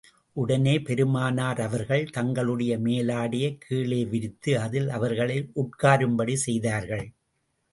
[0.35, 7.05] உடனே பெருமானார் அவர்கள், தங்களுடைய மேலாடையைக் கீழே விரித்து, அதில் அவர்களை உட்காரும்படி செய்தார்கள்.